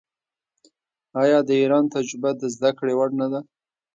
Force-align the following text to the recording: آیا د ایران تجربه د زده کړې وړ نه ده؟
آیا 1.21 1.39
د 1.47 1.49
ایران 1.61 1.85
تجربه 1.95 2.29
د 2.37 2.43
زده 2.55 2.71
کړې 2.77 2.93
وړ 2.95 3.09
نه 3.21 3.27
ده؟ 3.31 3.39